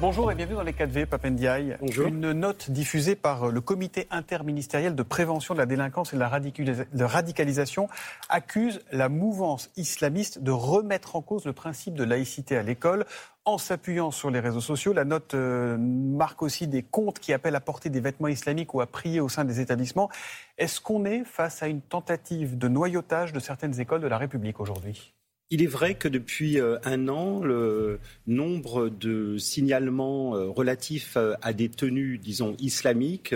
[0.00, 1.76] Bonjour et bienvenue dans les 4V, Papendiaï.
[1.80, 2.06] Bonjour.
[2.06, 7.08] Une note diffusée par le comité interministériel de prévention de la délinquance et de la
[7.08, 7.88] radicalisation
[8.28, 13.06] accuse la mouvance islamiste de remettre en cause le principe de laïcité à l'école
[13.44, 14.92] en s'appuyant sur les réseaux sociaux.
[14.92, 18.80] La note euh, marque aussi des comptes qui appellent à porter des vêtements islamiques ou
[18.80, 20.10] à prier au sein des établissements.
[20.58, 24.60] Est-ce qu'on est face à une tentative de noyautage de certaines écoles de la République
[24.60, 25.12] aujourd'hui?
[25.50, 31.34] Il est vrai que depuis euh, un an, le nombre de signalements euh, relatifs euh,
[31.40, 33.34] à des tenues, disons, islamiques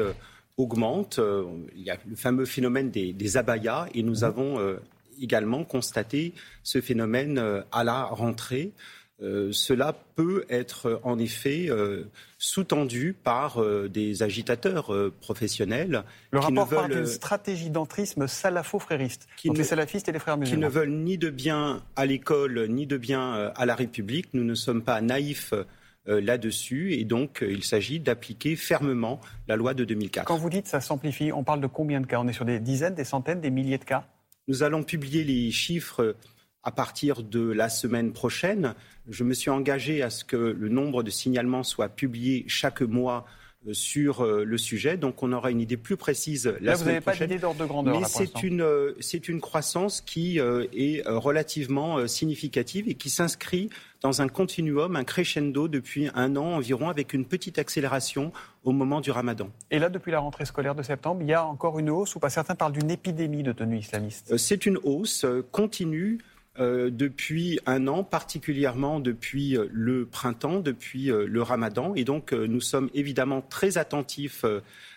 [0.58, 1.18] augmente.
[1.74, 4.24] Il y a le fameux phénomène des, des abayas et nous mmh.
[4.24, 4.76] avons
[5.20, 8.70] également constaté ce phénomène à la rentrée.
[9.22, 16.02] Euh, cela peut être en effet euh, sous-tendu par euh, des agitateurs professionnels.
[16.30, 20.18] Le qui rapport ne veulent, parle d'une stratégie d'entrisme salafo-frériste entre les salafistes et les
[20.18, 20.60] frères musulmans.
[20.60, 24.28] Qui ne veulent ni de bien à l'école, ni de bien à la République.
[24.34, 25.54] Nous ne sommes pas naïfs
[26.06, 30.26] là-dessus et donc il s'agit d'appliquer fermement la loi de 2004.
[30.26, 32.18] Quand vous dites ça s'amplifie, on parle de combien de cas?
[32.18, 34.04] On est sur des dizaines, des centaines, des milliers de cas?
[34.48, 36.16] Nous allons publier les chiffres
[36.62, 38.74] à partir de la semaine prochaine.
[39.08, 43.24] Je me suis engagé à ce que le nombre de signalements soit publié chaque mois
[43.68, 44.96] euh, sur euh, le sujet.
[44.96, 47.00] Donc on aura une idée plus précise la là, semaine prochaine.
[47.00, 48.00] Vous n'avez pas d'idée d'ordre de grandeur.
[48.00, 54.20] Mais c'est une, euh, c'est une croissance qui est relativement significative et qui s'inscrit dans
[54.20, 58.32] un continuum, un crescendo depuis un an environ, avec une petite accélération
[58.64, 59.48] au moment du ramadan.
[59.70, 62.18] Et là, depuis la rentrée scolaire de septembre, il y a encore une hausse ou
[62.18, 64.36] pas Certains parlent d'une épidémie de tenues islamistes.
[64.38, 66.18] C'est une hausse continue
[66.58, 71.94] euh, depuis un an, particulièrement depuis euh, le printemps, depuis euh, le ramadan.
[71.94, 74.44] Et donc, nous sommes évidemment très attentifs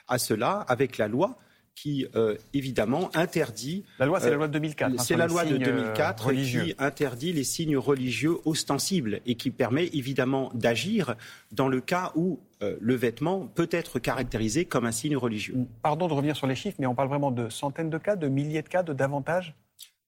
[0.10, 1.38] à cela avec la loi
[1.74, 2.08] qui,
[2.54, 3.84] évidemment, interdit.
[4.00, 4.92] La loi, c'est la loi de 2004.
[4.92, 9.88] Hein, c'est la loi de 2004 qui interdit les signes religieux ostensibles et qui permet
[9.88, 11.16] évidemment d'agir
[11.52, 15.56] dans le cas où le vêtement peut être caractérisé comme un signe religieux.
[15.82, 18.30] Pardon de revenir sur les chiffres, mais on parle vraiment de centaines de cas, de
[18.30, 19.54] milliers de cas, de davantage?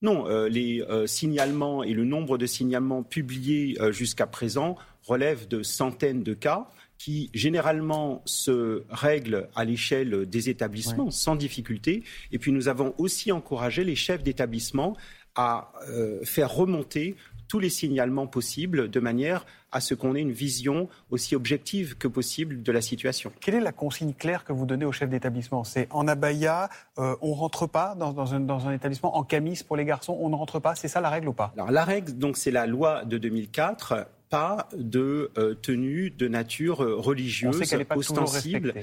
[0.00, 5.48] Non, euh, les euh, signalements et le nombre de signalements publiés euh, jusqu'à présent relèvent
[5.48, 12.02] de centaines de cas qui généralement se règlent à l'échelle des établissements sans difficulté.
[12.32, 14.96] Et puis nous avons aussi encouragé les chefs d'établissement
[15.36, 15.70] à
[16.24, 17.14] faire remonter
[17.48, 22.08] tous les signalements possibles de manière à ce qu'on ait une vision aussi objective que
[22.08, 23.32] possible de la situation.
[23.40, 25.64] Quelle est la consigne claire que vous donnez au chef d'établissement?
[25.64, 29.84] C'est en abaya, euh, on ne rentre pas dans, un, établissement en camis pour les
[29.84, 31.52] garçons, on ne rentre pas, c'est ça la règle ou pas?
[31.56, 36.78] Alors la règle, donc c'est la loi de 2004, pas de euh, tenue de nature
[36.78, 37.60] religieuse
[37.94, 38.74] ostensible.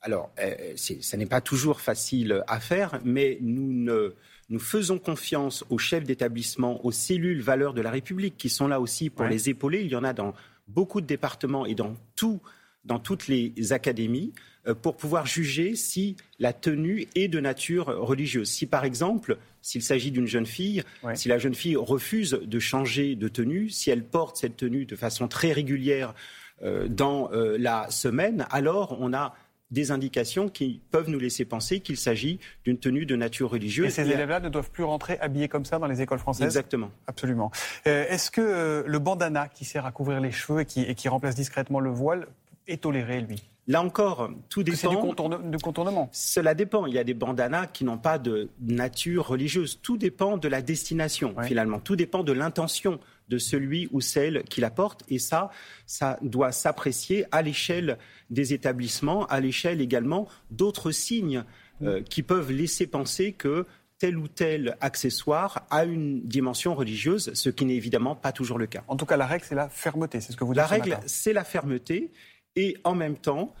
[0.00, 4.14] Alors, euh, ça n'est pas toujours facile à faire, mais nous ne
[4.48, 8.80] nous faisons confiance aux chefs d'établissement, aux cellules valeurs de la République qui sont là
[8.80, 9.82] aussi pour les épauler.
[9.82, 10.34] Il y en a dans
[10.68, 12.40] beaucoup de départements et dans tout
[12.84, 14.32] dans toutes les académies
[14.66, 18.48] euh, pour pouvoir juger si la tenue est de nature religieuse.
[18.48, 20.82] Si par exemple, s'il s'agit d'une jeune fille,
[21.14, 24.96] si la jeune fille refuse de changer de tenue, si elle porte cette tenue de
[24.96, 26.14] façon très régulière
[26.62, 29.34] euh, dans euh, la semaine, alors on a
[29.70, 33.86] des indications qui peuvent nous laisser penser qu'il s'agit d'une tenue de nature religieuse.
[33.86, 36.90] Et ces élèves-là ne doivent plus rentrer habillés comme ça dans les écoles françaises Exactement.
[37.06, 37.50] Absolument.
[37.86, 40.94] Euh, est-ce que euh, le bandana qui sert à couvrir les cheveux et qui, et
[40.94, 42.26] qui remplace discrètement le voile
[42.66, 43.42] est toléré, lui?
[43.68, 44.76] Là encore, tout dépend.
[44.78, 46.08] C'est du, contournement.
[46.10, 46.86] Cela dépend.
[46.86, 49.78] Il y a des bandanas qui n'ont pas de nature religieuse.
[49.82, 51.78] Tout dépend de la destination, finalement.
[51.78, 55.04] Tout dépend de l'intention de celui ou celle qui la porte.
[55.10, 55.50] Et ça,
[55.86, 57.98] ça doit s'apprécier à l'échelle
[58.30, 61.44] des établissements, à l'échelle également d'autres signes
[61.82, 63.66] euh, qui peuvent laisser penser que
[63.98, 68.66] tel ou tel accessoire a une dimension religieuse, ce qui n'est évidemment pas toujours le
[68.66, 68.84] cas.
[68.88, 70.58] En tout cas, la règle, c'est la fermeté, c'est ce que vous dites.
[70.58, 72.10] La règle, c'est la fermeté
[72.58, 73.54] et en même temps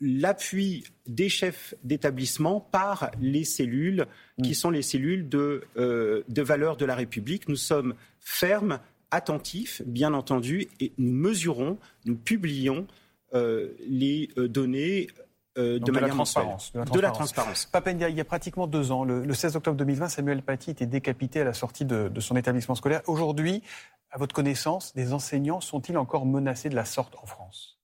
[0.00, 4.06] l'appui des chefs d'établissement par les cellules
[4.42, 4.54] qui mm.
[4.54, 7.48] sont les cellules de, euh, de valeur de la République.
[7.48, 8.80] Nous sommes fermes,
[9.10, 12.86] attentifs, bien entendu, et nous mesurons, nous publions
[13.34, 15.08] euh, les euh, données
[15.56, 17.68] de, manière la transparence, de, la transparence.
[17.88, 21.44] il y a pratiquement deux ans, le, 16 octobre 2020, Samuel Paty était décapité à
[21.44, 23.02] la sortie de, de son établissement scolaire.
[23.08, 23.64] Aujourd'hui,
[24.12, 27.77] à votre connaissance, des enseignants sont-ils encore menacés de la sorte en France?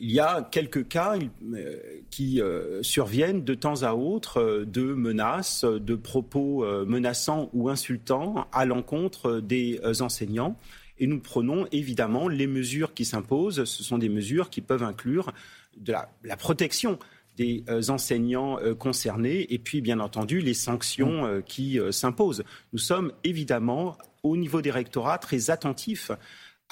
[0.00, 1.76] Il y a quelques cas euh,
[2.10, 8.46] qui euh, surviennent de temps à autre euh, de menaces, de propos menaçants ou insultants
[8.52, 10.56] à l'encontre des enseignants.
[10.98, 13.64] Et nous prenons évidemment les mesures qui s'imposent.
[13.64, 15.32] Ce sont des mesures qui peuvent inclure
[15.76, 16.98] de la, protection
[17.36, 22.44] des enseignants concernés et puis bien entendu les sanctions qui s'imposent.
[22.72, 26.12] Nous sommes évidemment au niveau des rectorats très attentifs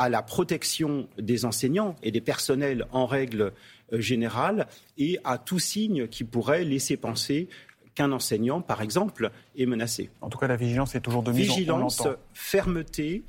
[0.00, 3.52] à la protection des enseignants et des personnels en règle
[3.92, 4.66] générale
[4.96, 7.48] et à tout signe qui pourrait laisser penser
[7.94, 10.08] qu'un enseignant, par exemple, est menacé.
[10.22, 13.24] En tout cas, la vigilance est toujours de mise Vigilance, fermeté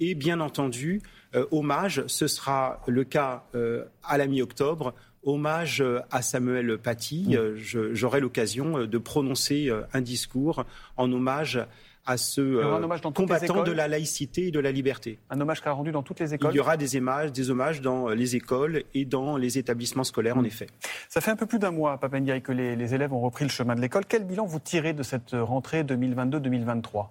[0.00, 1.02] et bien entendu,
[1.36, 7.36] euh, hommage, ce sera le cas euh, à la mi-octobre, hommage euh, à Samuel Paty.
[7.36, 7.92] Mm.
[7.92, 10.64] J'aurai l'occasion de prononcer un discours
[10.96, 11.68] en hommage à
[12.16, 15.18] ce euh, combattant de la laïcité et de la liberté.
[15.30, 17.80] Un hommage sera rendu dans toutes les écoles Il y aura des, hommages, des hommages
[17.80, 20.46] dans les écoles et dans les établissements scolaires, en hmm.
[20.46, 20.66] effet.
[21.08, 23.74] Ça fait un peu plus d'un mois, Papendiaï, que les, élèves ont repris le chemin
[23.74, 24.04] de l'école.
[24.06, 27.08] Quel bilan vous tirez de cette rentrée 2022-2023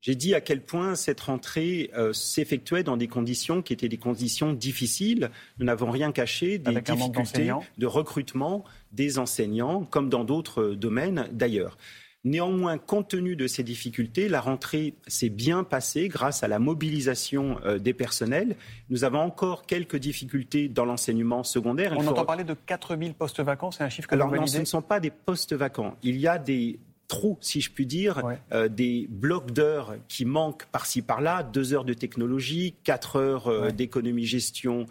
[0.00, 3.98] j'ai dit à quel point cette rentrée euh, s'effectuait dans des conditions qui étaient des
[3.98, 5.30] conditions difficiles.
[5.58, 11.76] Nous n'avons rien caché, des difficultés de recrutement des enseignants, comme dans d'autres domaines d'ailleurs.
[12.24, 17.60] Néanmoins, compte tenu de ces difficultés, la rentrée s'est bien passée grâce à la mobilisation
[17.64, 18.56] euh, des personnels.
[18.90, 21.94] Nous avons encore quelques difficultés dans l'enseignement secondaire.
[21.96, 24.64] On entend parler de 4000 postes vacants, c'est un chiffre que Alors non, ce ne
[24.64, 25.96] sont pas des postes vacants.
[26.02, 28.20] Il y a des trous, si je puis dire,
[28.52, 33.70] euh, des blocs d'heures qui manquent par-ci par-là, deux heures de technologie, quatre heures euh,
[33.70, 34.86] d'économie-gestion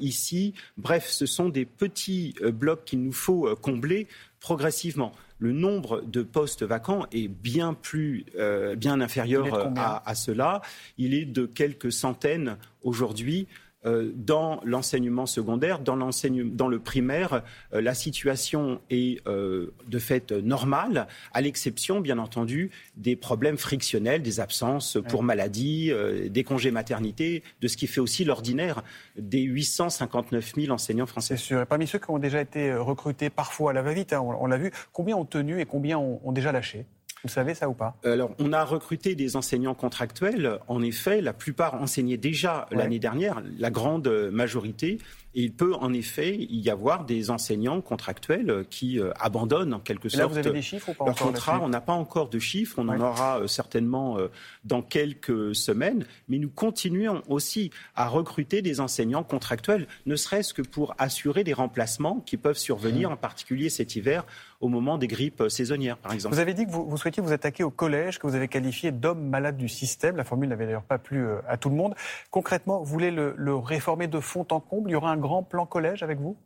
[0.00, 0.52] ici.
[0.76, 4.06] Bref, ce sont des petits blocs qu'il nous faut combler
[4.40, 10.62] progressivement le nombre de postes vacants est bien plus, euh, bien inférieur à, à, cela.
[10.96, 13.46] Il est de quelques centaines aujourd'hui.
[13.86, 20.32] Euh, dans l'enseignement secondaire, dans, dans le primaire, euh, la situation est euh, de fait
[20.32, 25.92] normale, à l'exception, bien entendu, des problèmes frictionnels, des absences pour maladie,
[26.28, 28.82] des congés maternité, de ce qui fait aussi l'ordinaire
[29.16, 31.36] des 859 000 enseignants français.
[31.36, 31.60] Sûr.
[31.60, 34.58] Et parmi ceux qui ont déjà été recrutés parfois à la va-vite, hein, on, l'a
[34.58, 36.84] vu, combien ont tenu et combien ont déjà lâché?
[37.24, 37.96] Vous savez ça ou pas?
[38.04, 40.58] Alors, on a recruté des enseignants contractuels.
[40.68, 44.98] En effet, la plupart enseignaient déjà l'année dernière, la grande majorité.
[45.38, 50.08] Et il peut en effet y avoir des enseignants contractuels qui euh, abandonnent en quelque
[50.08, 51.60] sorte vous avez des chiffres ou pas leur contrat.
[51.62, 54.32] On n'a pas encore de chiffres, on en aura euh, certainement euh,
[54.64, 60.62] dans quelques semaines, mais nous continuons aussi à recruter des enseignants contractuels, ne serait-ce que
[60.62, 63.12] pour assurer des remplacements qui peuvent survenir, mmh.
[63.12, 64.26] en particulier cet hiver,
[64.60, 66.34] au moment des grippes saisonnières, par exemple.
[66.34, 69.28] Vous avez dit que vous, souhaitiez vous attaquer au collège, que vous avez qualifié d'homme
[69.28, 70.16] malade du système.
[70.16, 71.94] La formule n'avait d'ailleurs pas plu à tout le monde.
[72.32, 74.90] Concrètement, vous voulez le, le réformer de fond en comble?
[74.90, 76.36] Il y aura un grand plan collège avec vous?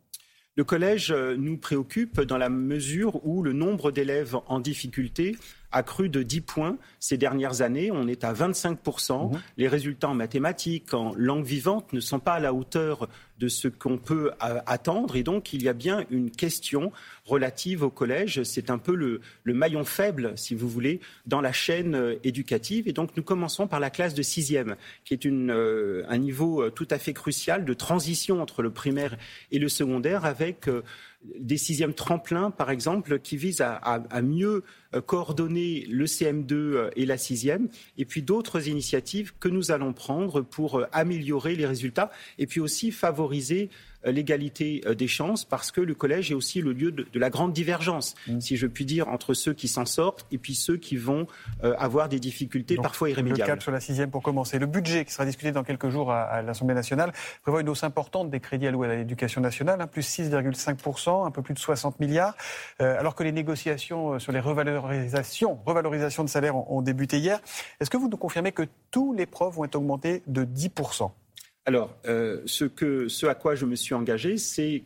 [0.55, 5.37] Le collège euh, nous préoccupe dans la mesure où le nombre d'élèves en difficulté
[5.73, 7.91] a cru de 10 points ces dernières années.
[7.91, 9.33] On est à 25%.
[9.33, 9.41] Mmh.
[9.57, 13.09] Les résultats en mathématiques, en langue vivante ne sont pas à la hauteur
[13.43, 15.17] de ce qu'on peut euh, attendre.
[15.17, 16.93] Et donc, il y a bien une question
[17.25, 18.45] relative au collège.
[18.45, 22.87] C'est un peu le, maillon faible, si vous voulez, dans la chaîne euh, éducative.
[22.87, 26.71] Et donc, nous commençons par la classe de sixième, qui est une, euh, un niveau
[26.71, 29.17] tout à fait crucial de transition entre le primaire
[29.51, 30.69] et le secondaire avec
[31.39, 34.65] des sixièmes tremplins, par exemple, qui visent à, mieux
[34.95, 39.93] euh, coordonner le CM2 euh, et la sixième, et puis d'autres initiatives que nous allons
[39.93, 43.71] prendre pour euh, améliorer les résultats, et puis aussi favoriser
[44.05, 47.53] l'égalité euh, des chances parce que le collège est aussi le lieu de, la grande
[47.53, 48.41] divergence, mm.
[48.41, 51.27] si je puis dire, entre ceux qui s'en sortent et puis ceux qui vont
[51.63, 53.51] euh, avoir des difficultés parfois irrémédiables.
[53.51, 54.59] Le cap sur la sixième pour commencer.
[54.59, 58.31] Le budget qui sera discuté dans quelques jours à, l'Assemblée nationale prévoit une hausse importante
[58.31, 62.37] des crédits alloués à l'éducation nationale, hein, plus 6,5%, un peu plus de 60 milliards,
[62.79, 67.41] alors que les négociations sur les revalorisations, revalorisations de salaire ont, ont débuté hier.
[67.81, 71.11] Est-ce que vous nous confirmez que tous les profs vont être augmentés de 10%
[71.65, 74.83] alors, euh, ce, que, ce à quoi je me suis engagé, c'est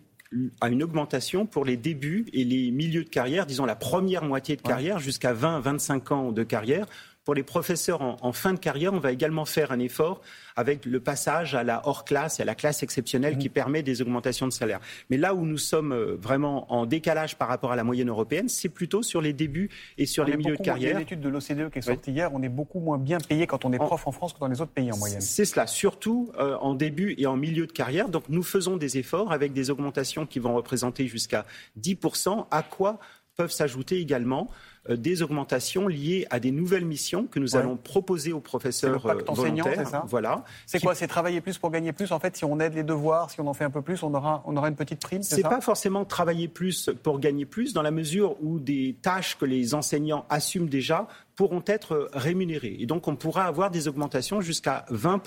[0.61, 4.56] à une augmentation pour les débuts et les milieux de carrière, disons la première moitié
[4.56, 6.87] de carrière, jusqu'à 20-25 ans de carrière,
[7.26, 10.23] pour les professeurs en, fin de carrière, on va également faire un effort
[10.54, 13.38] avec le passage à la hors classe et à la classe exceptionnelle mmh.
[13.38, 14.78] qui permet des augmentations de salaire.
[15.11, 18.49] Mais là où nous sommes euh, vraiment en décalage par rapport à la moyenne européenne,
[18.49, 20.90] c'est plutôt sur les débuts et sur les milieux de carrière.
[20.90, 22.97] Il y a une étude de l'OCDE qui est sortie hier, on est beaucoup moins
[22.97, 25.21] bien payé quand on est prof en France que dans les autres pays en moyenne.
[25.21, 28.09] C'est cela, surtout euh, en début et en milieu de carrière.
[28.09, 31.45] Donc nous faisons des efforts avec des augmentations qui vont représenter jusqu'à
[31.80, 32.47] 10%.
[32.52, 33.00] À quoi
[33.37, 34.49] peuvent s'ajouter également
[34.88, 38.99] euh, des augmentations liées à des nouvelles missions que nous allons proposer aux professeurs le
[38.99, 39.87] pacte volontaires.
[39.87, 40.05] Ça?
[40.09, 40.43] Voilà.
[40.64, 40.95] C'est quoi?
[40.95, 43.47] C'est travailler plus pour gagner plus En fait, si on aide les devoirs, si on
[43.47, 46.05] en fait un peu plus, on aura, on aura une petite prime C'est pas forcément
[46.05, 50.69] travailler plus pour gagner plus, dans la mesure où des tâches que les enseignants assument
[50.69, 52.76] déjà pourront être rémunérées.
[52.78, 55.21] Et donc, on pourra avoir des augmentations jusqu'à 20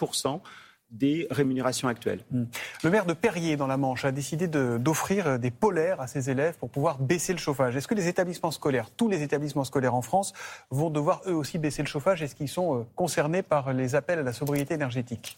[0.91, 2.21] des rémunérations actuelles.
[2.31, 2.45] Hmm.
[2.83, 6.57] Le maire de Perrier, dans la Manche, a décidé d'offrir des polaires à ses élèves
[6.57, 7.75] pour pouvoir baisser le chauffage.
[7.75, 10.33] Est-ce que les établissements scolaires, tous les établissements scolaires en France,
[10.69, 12.21] vont devoir eux aussi baisser le chauffage?
[12.21, 15.37] Est-ce qu'ils sont euh, concernés par les appels à la sobriété énergétique?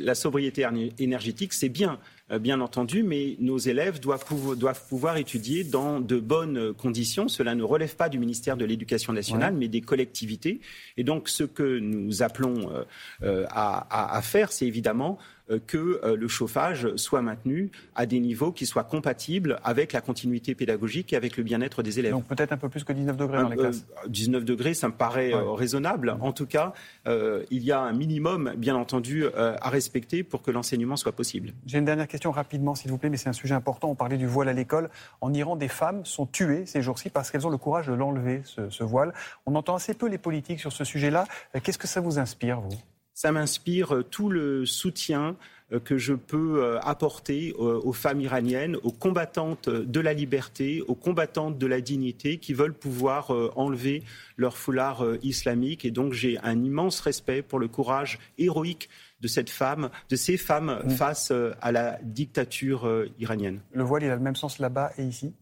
[0.00, 0.66] La sobriété
[0.98, 1.98] énergétique, c'est bien.
[2.32, 4.24] Euh, bien entendu, mais nos élèves doivent,
[4.88, 7.28] pouvoir étudier dans de bonnes conditions.
[7.28, 10.60] Cela ne relève pas du ministère de l'Éducation nationale, mais des collectivités.
[10.96, 12.84] Et donc, ce que nous appelons euh,
[13.22, 15.18] euh, à, faire, c'est évidemment
[15.66, 20.54] que euh, le chauffage soit maintenu à des niveaux qui soient compatibles avec la continuité
[20.54, 22.12] pédagogique et avec le bien-être des élèves.
[22.12, 24.94] Donc peut-être un peu plus que 19 degrés dans les classes 19 degrés, ça me
[24.94, 26.16] paraît raisonnable.
[26.20, 26.72] En tout cas,
[27.06, 31.52] il y a un minimum, bien entendu, à respecter pour que l'enseignement soit possible.
[31.66, 33.90] J'ai une dernière question rapidement, s'il vous plaît, mais c'est un sujet important.
[33.90, 34.90] On parlait du voile à l'école.
[35.20, 38.42] En Iran, des femmes sont tuées ces jours-ci parce qu'elles ont le courage de l'enlever,
[38.44, 39.12] ce, ce voile.
[39.46, 41.26] On entend assez peu les politiques sur ce sujet-là.
[41.62, 42.76] Qu'est-ce que ça vous inspire, vous?
[43.16, 45.36] Ça m'inspire euh, tout le soutien
[45.72, 50.94] euh, que je peux euh, apporter aux femmes iraniennes, aux combattantes de la liberté, aux
[50.94, 54.02] combattantes de la dignité qui veulent pouvoir enlever
[54.36, 55.84] leur foulard islamique.
[55.84, 58.90] Et donc j'ai un immense respect pour le courage héroïque
[59.22, 61.32] de cette femme, de ces femmes face
[61.62, 63.60] à la dictature iranienne.
[63.72, 65.32] Le voile, il a le même sens là-bas et ici?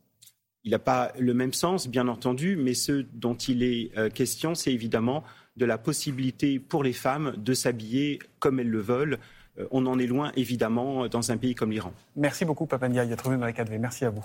[0.62, 4.72] Il n'a pas le même sens, bien entendu, mais ce dont il est question, c'est
[4.72, 5.24] évidemment
[5.56, 9.18] de la possibilité pour les femmes de s'habiller comme elles le veulent.
[9.58, 11.92] Euh, on en est loin, évidemment, dans un pays comme l'Iran.
[12.16, 13.04] Merci beaucoup, Papandia.
[13.04, 13.78] Les 4V.
[13.78, 14.24] Merci à vous.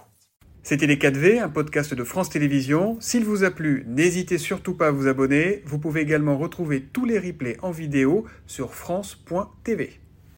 [0.61, 2.97] C'était Les 4V, un podcast de France Télévisions.
[2.99, 5.63] S'il vous a plu, n'hésitez surtout pas à vous abonner.
[5.65, 9.99] Vous pouvez également retrouver tous les replays en vidéo sur France.tv.